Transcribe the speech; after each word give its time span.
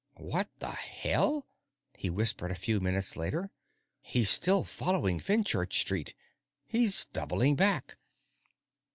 "What 0.17 0.49
the 0.57 0.71
hell?" 0.71 1.45
he 1.95 2.09
whispered 2.09 2.49
a 2.49 2.55
few 2.55 2.79
minutes 2.79 3.15
later. 3.15 3.51
"He's 4.01 4.31
still 4.31 4.63
following 4.63 5.19
Fenchurch 5.19 5.79
Street! 5.79 6.15
He's 6.65 7.05
doubling 7.13 7.55
back!" 7.55 7.97